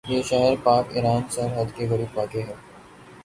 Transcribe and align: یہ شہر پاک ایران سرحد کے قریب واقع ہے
یہ 0.05 0.21
شہر 0.21 0.55
پاک 0.63 0.85
ایران 0.91 1.21
سرحد 1.29 1.75
کے 1.75 1.87
قریب 1.87 2.17
واقع 2.17 2.37
ہے 2.37 2.53